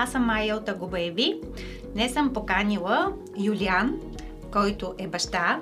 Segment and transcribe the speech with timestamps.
[0.00, 1.40] Аз съм Майя от Агобейби.
[1.94, 3.94] Днес съм поканила Юлиан,
[4.52, 5.60] който е баща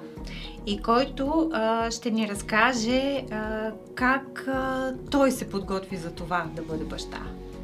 [0.67, 6.63] и който а, ще ни разкаже а, как а, той се подготви за това да
[6.63, 7.23] бъде баща.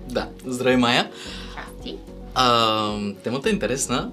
[0.09, 1.11] Да, здравей Майя.
[1.53, 1.99] Здрасти.
[2.35, 4.11] А, темата е интересна,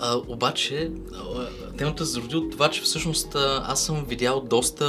[0.00, 4.86] а, обаче а, темата се зароди от това, че всъщност а, аз съм видял доста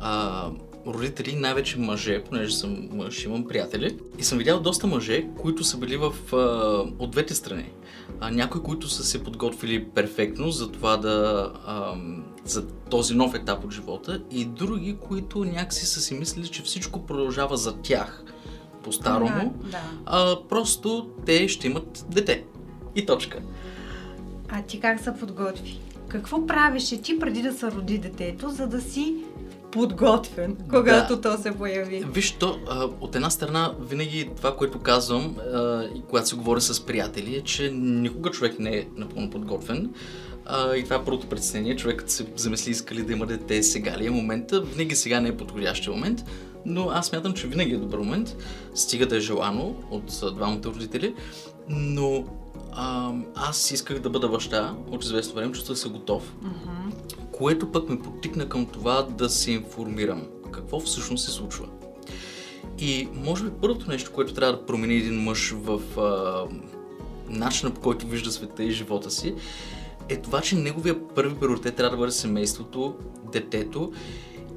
[0.00, 0.46] а,
[0.86, 3.98] родители, най-вече мъже, понеже съм мъж, имам приятели.
[4.18, 6.36] И съм видял доста мъже, които са били в, а,
[6.98, 7.70] от двете страни.
[8.20, 11.50] А, някои, които са се подготвили перфектно за това да...
[11.66, 11.94] А,
[12.44, 17.06] за този нов етап от живота и други, които някакси са си мислили, че всичко
[17.06, 18.24] продължава за тях
[18.84, 19.80] по-старому, Да, да.
[20.06, 22.44] а просто те ще имат дете.
[22.96, 23.38] И точка.
[24.48, 25.80] А ти как се подготви?
[26.08, 29.14] Какво правеше ти преди да се роди детето, за да си
[29.72, 32.04] подготвен, когато то се появи?
[32.12, 36.60] Виж, то, а, от една страна, винаги това, което казвам а, и когато се говоря
[36.60, 39.90] с приятели, е, че никога човек не е напълно подготвен.
[40.46, 41.76] А, и това е първото притеснение.
[41.76, 44.60] Човекът се замисли искали да има дете сега ли е момента.
[44.60, 46.24] Винаги сега не е подходящия момент,
[46.66, 48.36] но аз смятам, че винаги е добър момент.
[48.74, 51.14] Стига да е желано от двамата родители.
[51.68, 52.24] Но
[52.72, 56.34] а, аз исках да бъда баща от известно време, чувствах се готов.
[56.42, 56.92] Мгм.
[57.42, 61.66] Което пък ме потикна към това да се информирам какво всъщност се случва.
[62.78, 66.44] И може би първото нещо, което трябва да промени един мъж в а,
[67.28, 69.34] начина по който вижда света и живота си,
[70.08, 72.94] е това, че неговия първи приоритет трябва да бъде семейството,
[73.32, 73.92] детето.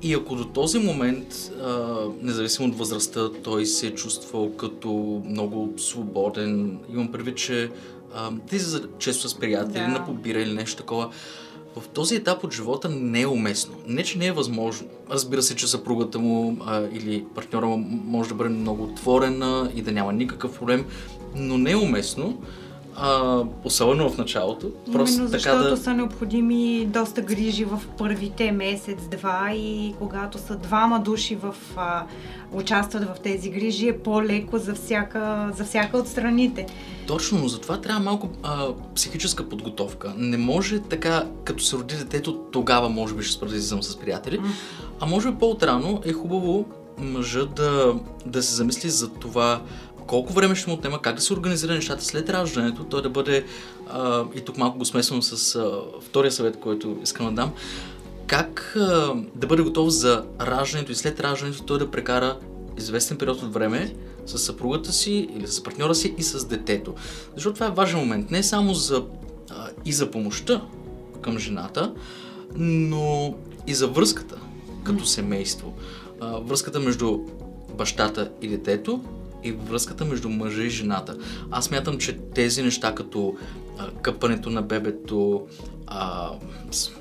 [0.02, 5.74] И ако до този момент, а, независимо от възрастта, той се е чувствал като много
[5.78, 7.72] свободен, имам предвид, че
[8.16, 9.88] а, те са често с приятели Да.
[9.88, 11.10] на побира или нещо такова,
[11.76, 13.76] в този етап от живота не е уместно.
[13.88, 14.88] Не, че не е възможно.
[15.12, 19.82] Разбира се, че съпругата му а, или партньора му може да бъде много отворена и
[19.82, 20.86] да няма никакъв проблем,
[21.36, 22.42] но не е уместно,
[22.98, 24.68] а, особено в началото.
[24.94, 25.78] Просто Именно така защото да...
[25.78, 32.04] са необходими доста грижи в първите месец-два и когато са двама души в, а,
[32.54, 36.66] участват в тези грижи е по-леко за всяка, за всяка от страните.
[37.08, 40.14] Точно, но затова трябва малко а, психическа подготовка.
[40.18, 44.42] Не може така, като се роди детето, тогава може би ще излизам с приятели,
[45.00, 46.66] а може би по-отрано е хубаво
[46.98, 47.96] мъжа да,
[48.26, 49.62] да се замисли за това
[50.08, 53.46] колко време ще му отнема, как да се организира нещата след раждането, той да бъде,
[53.90, 57.52] а, и тук малко го смесвам с а, втория съвет, който искам да дам,
[58.28, 62.38] как а, да бъде готов за раждането и след раждането той да прекара
[62.78, 63.96] известен период от време
[64.26, 66.94] с съпругата си или с партньора си и с детето.
[67.36, 68.32] Защото това е важен момент.
[68.32, 69.04] Не само за,
[69.50, 70.62] а, и за помощта
[71.22, 71.94] към жената,
[72.56, 73.36] но
[73.68, 74.36] и за връзката
[74.84, 75.74] като семейство.
[76.22, 77.20] А, връзката между
[77.78, 79.02] бащата и детето
[79.46, 81.18] и връзката между мъжа и жената.
[81.52, 83.36] Аз мятам, че тези неща, като
[83.78, 85.48] а, къпането на бебето,
[85.88, 86.30] а,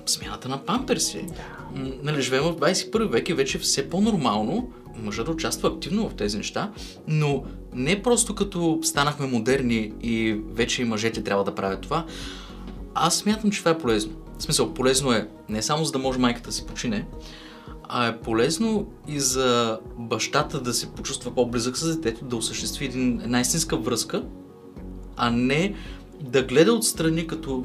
[0.07, 1.65] смяната на памперси, Да.
[2.03, 6.15] Нали, живеем в 21 век и вече е все по-нормално мъжът да участва активно в
[6.15, 6.71] тези неща,
[7.09, 12.07] но не просто като станахме модерни и вече и мъжете трябва да правят това.
[12.95, 14.13] Аз смятам, че това е полезно.
[14.39, 17.07] В смисъл, полезно е не само за да може майката да си почине,
[17.89, 23.21] а е полезно и за бащата да се почувства по-близък с детето, да осъществи един,
[23.21, 24.23] една истинска връзка,
[25.17, 25.75] а не
[26.21, 27.65] да гледа отстрани като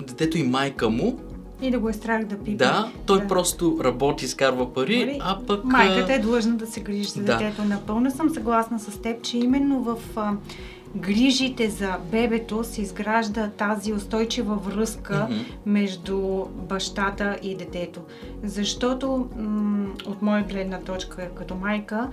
[0.00, 1.18] детето и майка му
[1.62, 2.56] И да го е страх да пипи.
[2.56, 3.26] да, той Да.
[3.26, 5.18] просто работи, изкарва пари, Пари.
[5.22, 5.64] а пък...
[5.64, 7.32] Майката е длъжна да се грижи за Да.
[7.32, 7.64] детето.
[7.64, 9.96] Напълно съм съгласна с теб, че именно в
[10.96, 15.40] грижите за бебето се изгражда тази устойчива връзка Мгм.
[15.66, 18.00] между бащата и детето.
[18.44, 22.08] Защото м- от моя гледна точка като майка,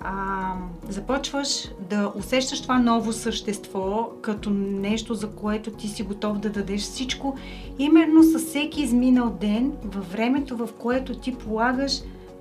[0.00, 0.52] а,
[0.88, 6.80] започваш да усещаш това ново същество като нещо, за което ти си готов да дадеш
[6.80, 7.36] всичко,
[7.78, 11.92] именно със всеки изминал ден, във времето, в което ти полагаш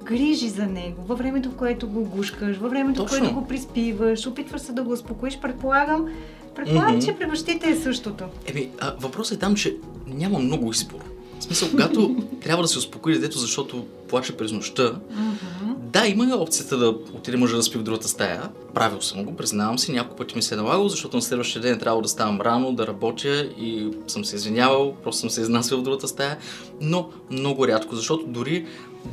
[0.10, 3.20] грижи за него, във времето, в което го гушкаш, във времето, в Точно.
[3.20, 6.06] което го приспиваш, опитваш се да го успокоиш, предполагам,
[6.56, 7.06] предполагам, Мгм.
[7.06, 8.24] че при бащите е същото.
[8.46, 9.76] Еми, а, въпросът е там, че
[10.08, 11.00] няма много избор.
[11.40, 15.69] В смисъл, когато трябва да се успокои детето, защото плаче през нощта, Мгм.
[15.94, 18.50] Да, има и опцията да отиде мъжа да спи в другата стая.
[18.74, 21.74] Правил съм го, признавам си, няколко пъти ми се е налагало, защото на следващия ден
[21.74, 25.78] е трябвало да ставам рано, да работя и съм се извинявал, просто съм се изнасял
[25.78, 26.38] в другата стая,
[26.82, 28.66] но много рядко, защото дори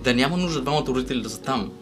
[0.04, 1.72] да няма нужда двамата родители да са там,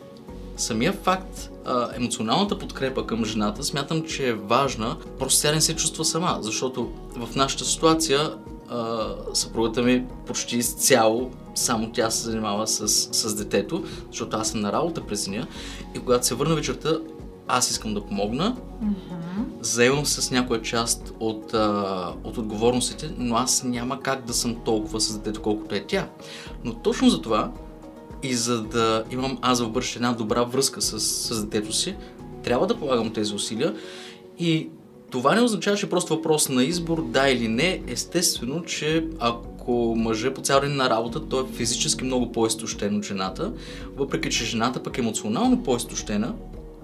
[0.56, 1.50] самия факт,
[1.96, 4.96] емоционалната подкрепа към жената, смятам, че е важна.
[5.18, 8.30] Просто тя не се чувства сама, защото в нашата ситуация
[8.74, 14.60] а, съпругата ми почти изцяло само тя се занимава с, с детето, защото аз съм
[14.60, 15.46] на работа през деня
[15.96, 16.98] и когато се върна вечерта,
[17.48, 19.42] аз искам да помогна, Мгм.
[19.60, 24.56] заемам се с някоя част от, а, от отговорностите, но аз няма как да съм
[24.64, 26.08] толкова с детето, колкото е тя.
[26.64, 27.52] Но точно за това
[28.22, 31.96] и за да имам аз в бъдеще една добра връзка с, с детето си,
[32.42, 33.74] трябва да полагам тези усилия
[34.38, 34.68] и
[35.14, 37.82] това не означава, че е просто въпрос на избор, да или не.
[37.88, 42.96] Естествено, че ако мъжът е по цял ден на работа, той е физически много по-изтощен
[42.96, 43.52] от жената,
[43.96, 46.34] въпреки че жената пък е емоционално по-изтощена,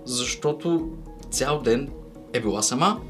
[0.04, 0.90] защото
[1.30, 1.88] цял ден
[2.32, 3.00] е била сама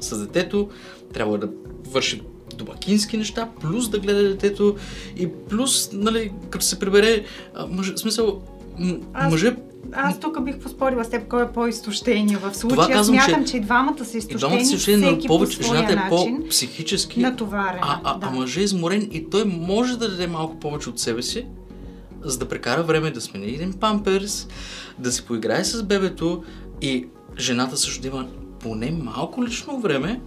[0.00, 0.68] с детето,
[1.12, 1.48] трябва да
[1.90, 2.22] върши
[2.56, 4.76] домакински неща, плюс да гледа детето
[5.16, 7.24] и плюс, нали, като се прибере,
[7.68, 8.42] мъж, в смисъл,
[9.14, 9.56] Аз- мъже
[9.92, 12.36] Аз тук бих поспорила с теб, кой е по-изтощение.
[12.36, 15.62] В случая казвам, смятам, че- че, и двамата са изтощени, двамата си члени, но повече,
[15.62, 17.80] жената е по-психически, натоварена.
[17.82, 18.26] а, а, да.
[18.26, 21.46] а мъжът е изморен и той може да даде малко повече от себе си,
[22.24, 24.48] за да прекара време да смени един памперс,
[24.98, 26.42] да си поиграе с бебето
[26.80, 27.06] и
[27.38, 28.26] жената също да има
[28.60, 30.20] поне малко лично време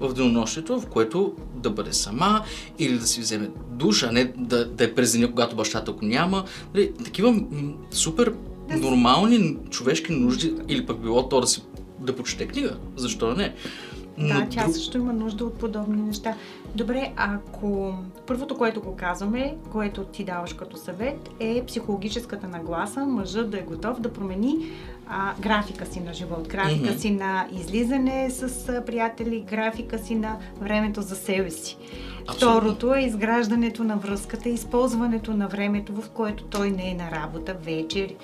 [0.00, 2.42] в денонощието, в което да бъде сама
[2.78, 5.98] или да си вземе душ, а не да, да е през деня, когато бащата го
[6.02, 6.44] няма.
[6.74, 7.42] Нали, такива м-
[7.90, 8.34] супер
[8.68, 11.62] Да нормални човешки нужди или пък било то да си
[12.00, 12.76] да почете книга.
[12.96, 13.54] Защо да не?
[14.18, 16.34] Да, Но тя друг- също има нужда от подобни неща.
[16.74, 17.94] Добре, ако
[18.26, 23.62] първото, което го казваме, което ти даваш като съвет, е психологическата нагласа, мъжът да е
[23.62, 24.56] готов да промени
[25.10, 26.98] а, графика си на живот, графика Мгм.
[26.98, 31.76] си на излизане с а, приятели, графика си на времето за себе си.
[32.28, 32.60] Абсолютно.
[32.60, 37.54] Второто е изграждането на връзката, използването на времето, в което той не е на работа,
[37.54, 38.14] вечер,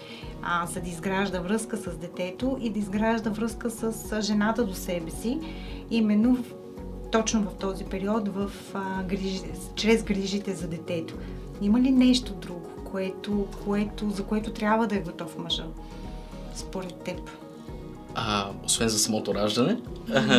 [0.42, 4.74] а, за да изгражда връзка с детето и да изгражда връзка с а, жената до
[4.74, 5.38] себе си,
[5.90, 6.44] именно в,
[7.12, 9.40] точно в този период, в, а, грижи,
[9.74, 11.14] чрез грижите за детето.
[11.62, 15.64] Има ли нещо друго, което, което, за което трябва да е готов мъжа,
[16.54, 17.16] според теб?
[18.14, 19.76] А, освен за самото раждане.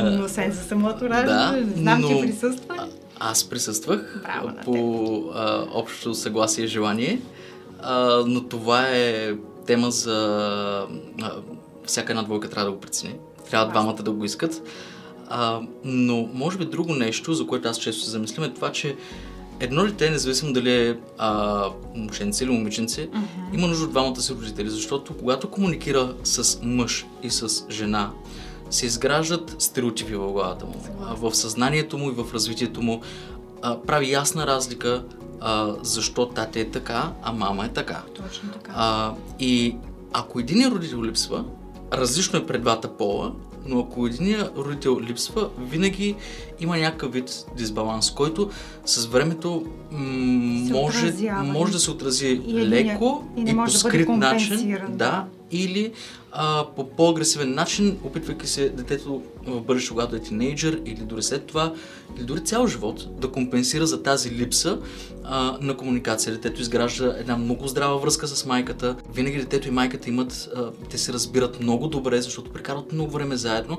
[0.04, 2.88] Но освен за самото раждане, Да, знам, но- ти присъства А,
[3.20, 7.22] аз присъствах Браво по а, общо съгласие и желание,
[7.82, 9.34] а, но това е
[9.66, 10.18] тема за...
[11.22, 11.32] А,
[11.86, 13.16] всяка една двойка трябва да го прецени.
[13.50, 14.62] Трябва двамата да го искат.
[15.30, 18.96] А, но може би друго нещо, за което аз често се замислям, е това, че
[19.60, 21.64] едно дете, независимо дали е а,
[21.96, 23.56] момченце или момиченце, Мгм.
[23.56, 28.12] има нужда от двамата си родители, защото когато комуникира с мъж и с жена,
[28.70, 33.02] се изграждат стереотипи в главата му, в съзнанието му и в развитието му.
[33.62, 35.04] А, прави ясна разлика
[35.42, 38.02] а, защо тате е така, а мама е така.
[38.16, 38.72] Точно така.
[38.76, 39.76] А, и
[40.14, 41.44] ако един родител липсва,
[41.94, 43.32] различно е пред двата пола,
[43.66, 46.16] но ако един родител липсва, винаги
[46.60, 48.50] има някакъв вид дисбаланс, който
[48.86, 50.00] с времето м-
[50.72, 51.44] може, отразява.
[51.44, 55.26] може да се отрази И единия- леко и и по може да скрит начин, да.
[55.52, 55.92] или
[56.32, 61.46] а, по по-агресивен начин, опитвайки се детето в бъдеще, когато е тинейджър, или дори след
[61.46, 61.74] това,
[62.18, 64.80] или дори цял живот, да компенсира за тази липса
[65.24, 66.34] а, на комуникация.
[66.34, 68.96] Детето изгражда една много здрава връзка с майката.
[69.14, 73.36] Винаги детето и майката имат, а, те се разбират много добре, защото прекарват много време
[73.38, 73.78] заедно,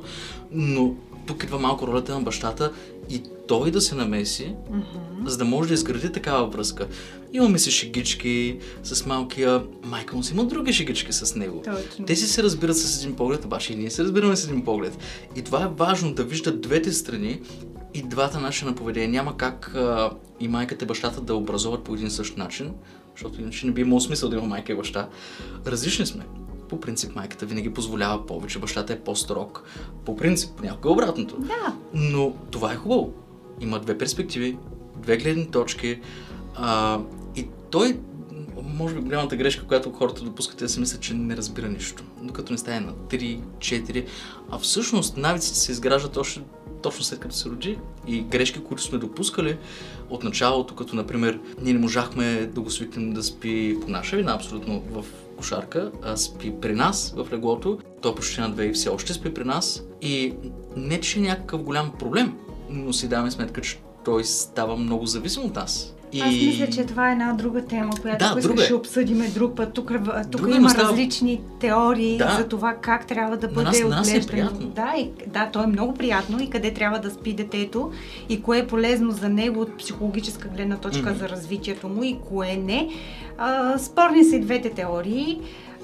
[0.52, 0.94] но
[1.26, 2.72] тук идва малко ролята на бащата
[3.10, 5.28] и той да се намеси, Мгм.
[5.28, 6.86] за да може да изгради такава връзка.
[7.32, 11.62] Имаме си шегички с малкия, майка му си има други шегички с него.
[11.64, 12.04] Точно.
[12.04, 14.98] Те си се разбират с един поглед, обаче и ние се разбираме с един поглед.
[15.36, 17.40] И това е важно да виждат двете страни
[17.94, 19.08] и двата начина на поведение.
[19.08, 20.10] Няма как а,
[20.40, 22.72] и майката и бащата да образуват по един и същ начин,
[23.14, 25.08] защото иначе не би имало смисъл да има майка и баща.
[25.66, 26.26] Различни сме.
[26.68, 29.62] По принцип майката винаги позволява повече, бащата е по-строг.
[30.04, 31.36] По принцип, понякога обратното.
[31.38, 33.12] Да, Но това е хубаво.
[33.60, 34.58] Има две перспективи,
[34.96, 36.00] две гледни точки.
[36.54, 37.00] А,
[37.36, 37.98] и той,
[38.78, 42.02] може би голямата грешка, която хората допускат, е да си мислят, че не разбира нищо.
[42.22, 44.06] Докато не стане на 3, 4.
[44.50, 46.42] А всъщност навиците се изграждат още
[46.82, 47.78] точно след като се роди.
[48.06, 49.58] И грешки, които сме допускали
[50.10, 54.34] от началото, като например, ние не можахме да го свикнем да спи по наша вина,
[54.34, 55.04] абсолютно в
[55.36, 57.78] кошарка, а спи при нас в леглото.
[58.02, 59.82] Той почти на две и все още спи при нас.
[60.02, 60.34] И
[60.76, 62.36] не, че е някакъв голям проблем,
[62.70, 65.95] но си даваме сметка, че той става много зависим от нас.
[66.12, 66.20] И...
[66.20, 68.64] Аз мисля, че това е една друга тема, която Да, ако искаш е.
[68.64, 69.72] ще обсъдиме друг път.
[69.72, 72.36] Тук, тук Друга, но има става- различни теории Да.
[72.38, 74.28] за това как трябва да На бъде нас- на нас е отглеждано.
[74.50, 74.66] приятно.
[74.68, 77.92] Да, и, да, то е много приятно и къде трябва да спи детето
[78.28, 81.14] и кое е полезно за него от психологическа гледна точка Мгм.
[81.14, 82.88] за развитието му и кое не.
[83.38, 85.38] А, спорни са и двете теории.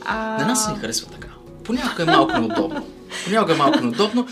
[0.05, 1.29] А, На нас ни харесва така.
[1.65, 2.85] Понякога е малко неудобно.
[3.25, 4.27] Понякога е малко неудобно.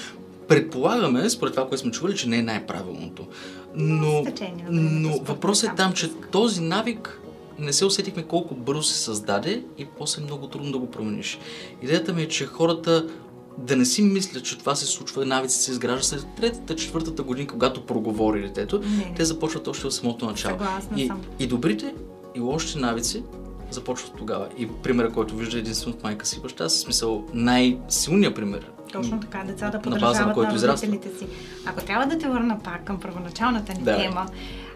[0.49, 3.27] Предполагаме, според това, което сме чували, че не е най-правилното.
[3.75, 7.21] Но, течение но въпросът е там че този навик
[7.59, 11.39] не се усетихме колко бързо се създаде и после е много трудно да го промениш.
[11.83, 13.07] Идеята ми е, че хората
[13.59, 17.49] да не си мисля, че това се случва, навици се изгражда след третата, четвъртата година,
[17.49, 18.79] когато проговори детето.
[18.79, 19.15] Не.
[19.17, 20.59] Те започват още в самото начало.
[20.59, 21.21] Съгласна и, съм.
[21.39, 21.95] и добрите,
[22.35, 23.23] и лошите навици
[23.75, 24.49] започват тогава.
[24.59, 28.71] И примера, който вижда единствено от майка си и баща си, смисъл най-силният пример.
[28.93, 30.87] Точно така, децата На база на подражават на, който израства.
[30.89, 31.27] родителите си.
[31.67, 33.97] Ако трябва да те върна пак към първоначалната ни Да.
[33.97, 34.27] тема,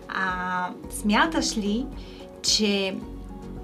[0.08, 1.86] а, смяташ ли,
[2.42, 2.96] че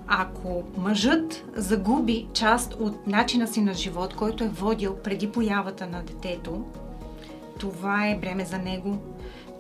[0.06, 6.02] ако мъжът загуби част от начина си на живот, който е водил преди появата на
[6.02, 6.64] детето,
[7.58, 8.98] това е бреме за него.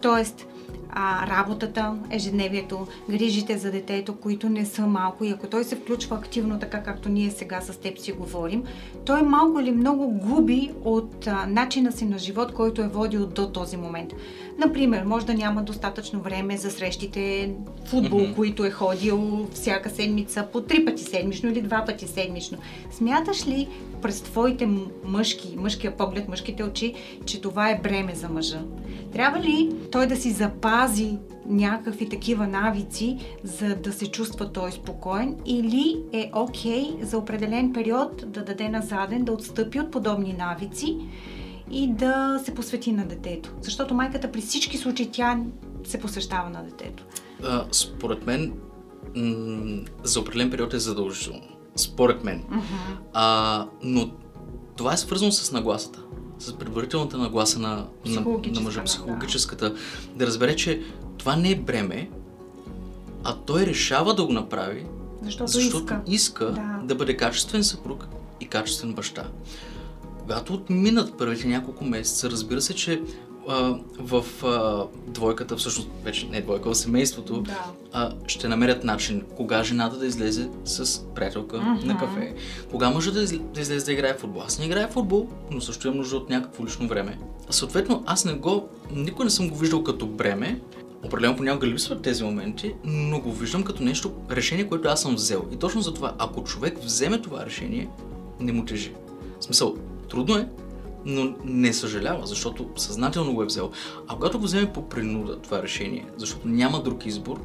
[0.02, 0.46] Тоест,
[0.90, 6.16] а, работата, ежедневието, грижите за детето, които не са малко и ако той се включва
[6.16, 8.64] активно, така както ние сега с теб си говорим,
[9.04, 13.48] той малко или много губи от а, начина си на живот, който е водил до
[13.48, 14.12] този момент.
[14.58, 17.50] Например, може да няма достатъчно време за срещите
[17.86, 18.34] футбол, Мгм.
[18.34, 22.58] които е ходил всяка седмица по три пъти седмично или два пъти седмично.
[22.90, 23.68] Смяташ ли
[24.02, 24.68] през твоите
[25.04, 26.94] мъжки, мъжкия поглед, мъжките очи,
[27.26, 28.62] че това е бреме за мъжа?
[29.12, 35.36] Трябва ли той да си запази някакви такива навици, за да се чувства той спокоен
[35.46, 40.96] или е окей за определен период да даде назаден, да отстъпи от подобни навици
[41.70, 43.52] и да се посвети на детето?
[43.60, 45.38] Защото майката при всички случаи тя
[45.84, 47.04] се посвещава на детето.
[47.44, 48.52] А, според мен,
[49.16, 51.49] м- за определен период е задължително.
[51.76, 52.44] Според мен.
[53.12, 54.10] А, но
[54.76, 56.02] това е свързано с нагласата.
[56.38, 58.20] С предварителната нагласа на, на,
[58.52, 58.84] на мъжа, да.
[58.84, 59.74] психологическата.
[60.14, 60.82] Да разбере, че
[61.18, 62.10] това не е бреме,
[63.24, 64.86] а той решава да го направи,
[65.22, 66.00] Защото, защото иска.
[66.06, 66.80] иска Да.
[66.84, 68.06] да бъде качествен съпруг
[68.40, 69.28] и качествен баща.
[70.20, 73.02] Когато отминат първите няколко месеца, разбира се, че
[73.48, 77.64] а, в а, двойката, всъщност вече не двойка, в семейството, Да.
[77.92, 81.86] а, ще намерят начин кога жената да излезе с приятелка Мгм.
[81.86, 82.34] на кафе,
[82.70, 84.42] кога мъжът да, излезе, да излезе да играе в футбол.
[84.42, 87.18] Аз не играя в футбол, но също имам нужда от някакво лично време.
[87.50, 90.60] Съответно, аз не го, никога не съм го виждал като бреме,
[91.04, 95.44] Определено понякога липсват тези моменти, но го виждам като нещо, решение, което аз съм взел.
[95.52, 97.88] И точно за това, ако човек вземе това решение,
[98.40, 98.92] не му тежи.
[99.40, 99.76] В смисъл,
[100.10, 100.48] трудно е,
[101.04, 103.70] но не съжалява, защото съзнателно го е взел.
[104.08, 107.40] А когато го вземе по принуда това решение, защото няма друг избор,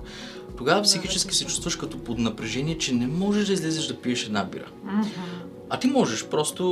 [0.57, 4.43] тогава психически се чувстваш като под напрежение, че не можеш да излезеш да пиеш една
[4.43, 4.65] бира.
[5.69, 6.63] А ти можеш, просто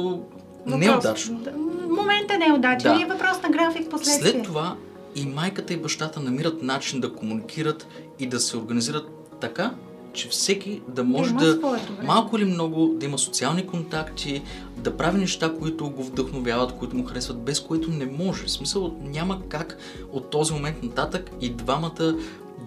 [0.67, 1.39] Въпрос- неудачно.
[1.39, 1.51] Да,
[1.89, 2.99] Момента не е удачен Да.
[2.99, 4.31] и е въпрос на график последствие.
[4.31, 4.75] След това
[5.15, 7.87] и майката и бащата намират начин да комуникират
[8.19, 9.07] и да се организират
[9.41, 9.71] така,
[10.13, 12.03] че всеки да може да, време.
[12.03, 14.41] малко или много, да има социални контакти,
[14.77, 18.43] да прави неща, които го вдъхновяват, които му харесват, без които не може.
[18.43, 19.77] В смисъл няма как
[20.11, 22.15] от този момент нататък и двамата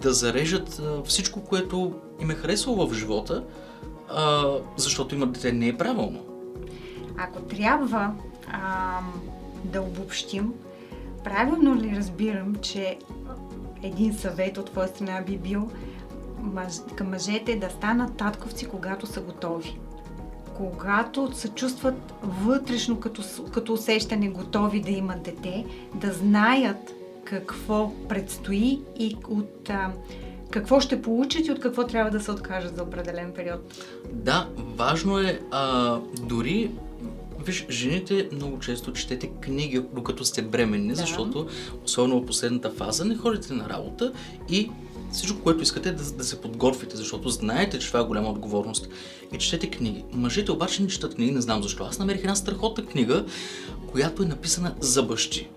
[0.03, 3.45] да зарежат всичко, което им е харесало в живота,
[4.09, 4.45] а,
[4.77, 5.53] защото имат дете.
[5.53, 6.21] Не е правилно.
[7.19, 8.13] Ако трябва
[8.53, 8.99] а,
[9.65, 10.53] да обобщим,
[11.25, 12.99] правилно ли разбирам, че
[13.83, 15.71] един съвет от твоя страна би бил
[16.55, 19.79] мъж, към мъжете да станат татковци, когато са готови?
[20.57, 23.23] Когато се чувстват вътрешно като,
[23.53, 29.93] като усещане готови да имат дете, да знаят какво предстои и от а,
[30.51, 33.75] какво ще получат и от какво трябва да се откажат за определен период.
[34.13, 36.71] Да, важно е а, дори
[37.47, 40.95] Виж, жените много често четете книги, докато сте бременни, Да.
[40.95, 41.47] защото,
[41.85, 44.13] особено в последната фаза, не ходите на работа
[44.51, 44.71] и
[45.13, 48.89] всичко, което искате е да, да се подготвите, защото знаете, че това е голяма отговорност.
[49.33, 50.05] И четете книги.
[50.13, 51.85] Мъжете обаче не четат книги, не знам защо.
[51.85, 53.25] Аз намерих една страхотна книга,
[53.87, 55.49] която е написана за бащи.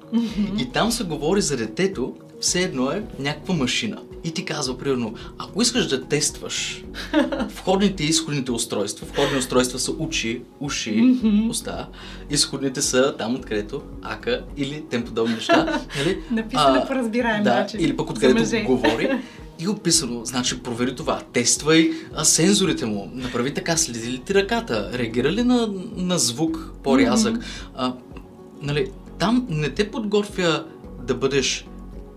[0.60, 4.02] И там се говори за детето, все едно е някаква машина.
[4.24, 6.84] И ти казва, примерно, ако искаш да тестваш
[7.50, 11.16] входните и изходните устройства, входни устройства са очи, уши,
[11.50, 11.88] уста,
[12.30, 15.82] изходните са там, откъдето ака или тем подобни неща.
[15.98, 16.18] Нали?
[16.32, 19.10] Написано по разбираем да, начин Или пък откъдето говори.
[19.60, 24.90] И описано, значи провери това, тествай а, сензорите му, направи така, следи ли ти ръката,
[24.94, 27.38] реагира ли на, на звук по-рязък.
[27.76, 27.94] А,
[28.62, 30.66] нали, там не те подготвя
[31.08, 31.68] да бъдеш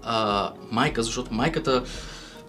[0.02, 1.82] а, майка, защото майката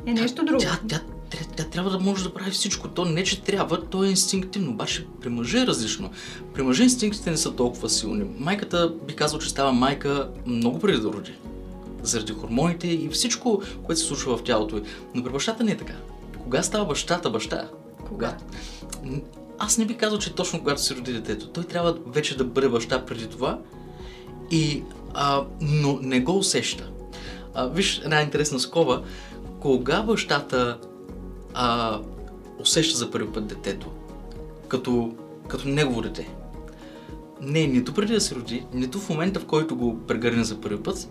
[0.05, 0.59] Е нещо друго.
[0.61, 2.87] тя, тя, тя, тя трябва да може да прави всичко.
[2.87, 4.71] То не, че трябва, то е инстинктивно.
[4.71, 6.11] Обаче при мъжа е различно.
[6.53, 8.25] При мъжа инстинктите не са толкова силни.
[8.37, 11.31] Майката би казал, че става майка много преди да роди.
[12.03, 14.81] Заради хормоните и всичко, което се случва в тялото.
[15.15, 15.93] Но при бащата не е така.
[16.43, 17.69] Кога става бащата баща?
[18.07, 18.37] Кога?
[19.03, 19.17] М,
[19.59, 21.47] Аз не би казал, че точно когато се роди детето.
[21.47, 23.59] Той трябва вече да бъде баща преди това,
[24.51, 24.83] и,
[25.13, 26.89] а, но не го усеща.
[27.53, 29.03] А, виж една интересна скоба.
[29.59, 30.77] Кога бащата
[31.53, 31.99] а,
[32.59, 33.87] усеща за първи път детето?
[34.67, 35.11] Като,
[35.47, 36.29] като негово дете.
[37.41, 40.83] не нито преди да се роди, нито в момента, в който го прегърне за първи
[40.83, 41.09] път.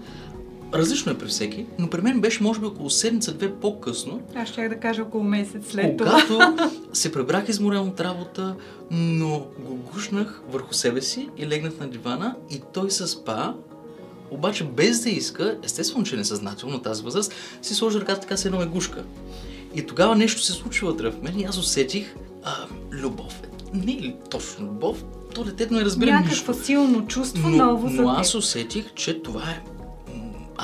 [0.75, 4.69] Различно е при всеки, но при мен беше може би около седмица-две по-късно, Аз ще
[4.69, 6.11] да кажа около месец след това.
[6.11, 6.57] когато
[6.93, 8.57] се пребрах изморен от работа,
[8.91, 13.55] но го гушнах върху себе си и легнах на дивана и той се спа,
[14.31, 18.45] обаче без да иска, естествено, че несъзнателно на тази възраст, си сложи ръката така с
[18.45, 19.05] едно ме гушка.
[19.75, 22.15] И тогава нещо се случи вътре в мен и аз усетих
[22.45, 22.53] а,
[22.93, 23.43] любов.
[23.75, 25.05] Не е ли точно любов?
[25.35, 26.65] То детето не разбира Някакво нищо.
[26.65, 29.63] силно чувство Но, ново за но аз усетих, че това е...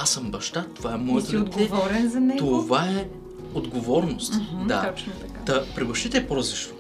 [0.01, 1.63] Аз съм баща, това е моето дете.
[1.63, 2.39] отговорен за него.
[2.39, 3.09] Това е
[3.55, 4.35] отговорност.
[4.35, 4.91] Мгм, да.
[4.91, 5.41] Точно така.
[5.45, 6.73] Та, при бащите е по-различно.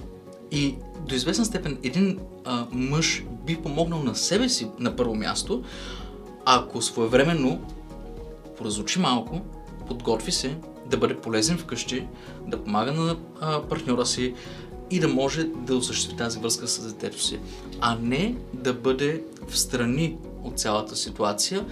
[0.50, 0.75] И
[1.08, 5.62] до известна степен един а, мъж би помогнал на себе си на първо място,
[6.44, 7.60] ако своевременно
[8.58, 9.40] поразучи малко,
[9.88, 10.56] подготви се,
[10.87, 12.06] да бъде полезен вкъщи,
[12.46, 14.34] да помага на а, партньора си
[14.90, 17.38] и да може да осъществи тази връзка с детето си,
[17.80, 21.64] а не да бъде в страни от цялата ситуация,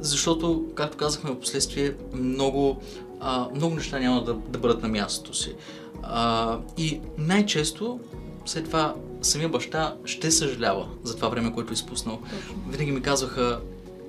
[0.00, 2.82] защото, както казахме в последствие, много,
[3.20, 5.54] а, много неща няма да, да бъдат на мястото си.
[6.02, 8.00] А, и най-често
[8.46, 12.20] след това самия баща ще съжалява за това време, което е изпуснал.
[12.68, 13.60] Винаги ми казваха,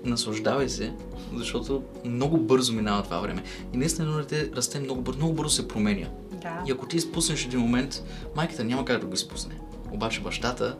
[0.03, 0.93] наслаждавай се,
[1.35, 3.43] защото много бързо минава това време.
[3.73, 6.07] И наистина едно дете расте много бързо, много бързо се променя.
[6.41, 6.63] Да.
[6.67, 8.03] И ако ти изпуснеш един момент,
[8.35, 9.59] майката няма как да го изпусне.
[9.91, 10.75] Обаче бащата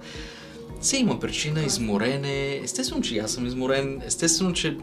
[0.82, 2.60] се има причина, изморен е.
[2.64, 4.02] Естествено, че аз съм изморен.
[4.06, 4.78] Естествено, че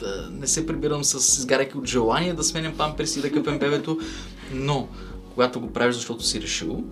[0.00, 3.98] да не се прибирам с изгаряйки от желание да сменям памперси и да къпем бебето.
[4.52, 4.88] Но,
[5.34, 6.84] когато го правиш, защото си решил,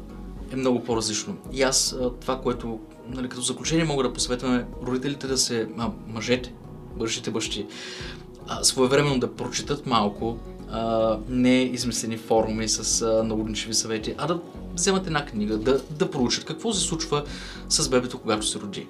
[0.53, 1.37] е много по-различно.
[1.53, 5.91] И аз това, което нали, като заключение мога да посъветвам е родителите да се, а,
[6.07, 6.53] мъжете,
[6.97, 7.67] бъдещите бащи,
[8.63, 10.39] своевременно да прочитат малко,
[10.71, 14.41] а, не измислени форуми с а, наудничеви съвети, а да
[14.77, 17.25] вземат една книга, да, да проучат какво се случва
[17.69, 18.87] с бебето, когато се роди,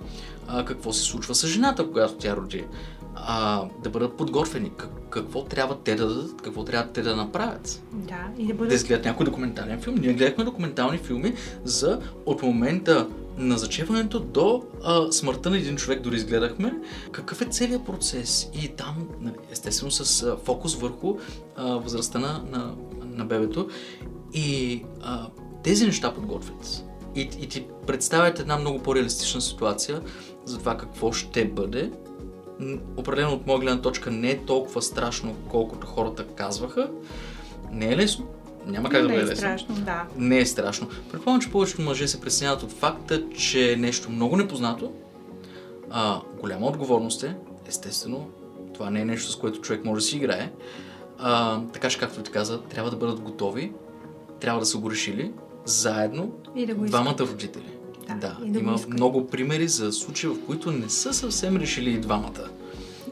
[0.49, 2.65] а, какво се случва с жената, когато тя роди,
[3.15, 7.83] а, да бъдат подготвени, как, какво трябва те да дадат, какво трябва те да направят.
[7.93, 9.97] Да, и да Да бъде изгледат някой документален филм.
[10.01, 13.07] Ние гледахме документални филми за от момента
[13.39, 16.75] на зачеването до а, смъртта на един човек, дори изгледахме
[17.13, 18.51] какъв е целият процес.
[18.63, 21.17] И там, нали, естествено, с а, фокус върху
[21.57, 23.69] а, възрастта на, на, на бебето.
[24.35, 25.27] И а,
[25.67, 26.85] тези неща подготвят.
[27.15, 30.01] И, и ти представят една много по-реалистична ситуация
[30.45, 31.93] за това какво ще бъде.
[32.97, 36.91] Определено от моя гледна точка не е толкова страшно, колкото хората казваха.
[37.73, 38.27] Не е лесно.
[38.67, 39.37] Няма как да не бъде е лесно.
[39.37, 40.05] страшно, да.
[40.17, 40.89] Не е страшно.
[41.13, 44.93] Предполагам, че повечето мъже се притесняват от факта, че е нещо много непознато,
[45.91, 47.37] а, голяма отговорност е,
[47.69, 48.31] естествено,
[48.75, 50.53] това не е нещо, с което човек може да си играе.
[51.19, 53.73] А, така че, както ти каза, трябва да бъдат готови,
[54.41, 55.33] трябва да са го решили,
[55.67, 57.71] заедно, И да го двамата родители.
[58.09, 58.37] Да, да.
[58.47, 62.49] да има много примери за случаи, в които не са съвсем решили и двамата.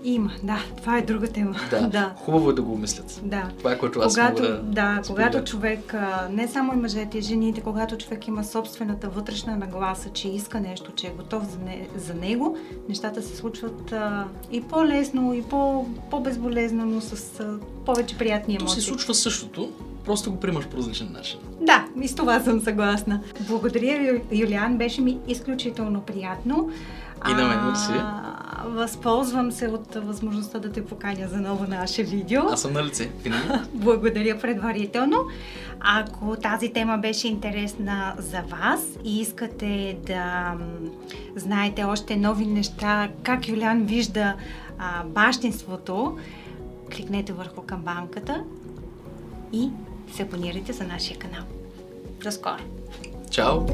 [0.06, 0.58] Има, да.
[0.76, 1.56] Това е друга тема.
[1.70, 1.80] Да.
[1.92, 2.14] да.
[2.16, 3.20] Хубаво е да го обмислят.
[3.24, 3.50] Да.
[3.58, 5.26] Това е което аз Когато, мога да, да, споделя.
[5.30, 5.94] когато човек,
[6.30, 10.92] не само и мъжете, и жените, когато човек има собствената вътрешна нагласа, че иска нещо,
[10.92, 12.56] че е готов за, не, за него,
[12.88, 18.62] нещата се случват а, и по-лесно, и по, по-безболезнено, но с а, повече приятни То
[18.62, 18.82] емоции.
[18.82, 19.72] се случва същото,
[20.04, 21.38] просто го приемаш по различен начин.
[21.60, 23.20] Да, и с това съм съгласна.
[23.40, 26.70] Благодаря Юлиан, беше ми изключително приятно.
[27.30, 27.58] И на мен.
[27.58, 32.42] А, Възползвам се от възможността да те поканя за ново наше видео.
[32.50, 33.10] Аз съм на лице.
[33.74, 35.16] Благодаря предварително.
[35.80, 40.54] Ако тази тема беше интересна за вас и искате да
[41.36, 44.34] знаете още нови неща, как Юлян вижда
[44.78, 46.18] а, бащинството,
[46.96, 48.44] кликнете върху камбанката
[49.52, 49.70] и
[50.12, 51.44] се абонирайте за нашия канал.
[52.22, 52.62] До скоро!
[53.30, 53.66] Чао!